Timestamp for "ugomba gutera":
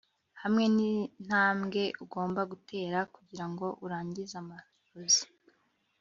2.03-2.99